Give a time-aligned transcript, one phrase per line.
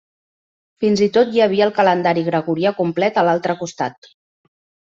[0.85, 4.15] Fins i tot hi havia el calendari gregorià complet a l'altre costat.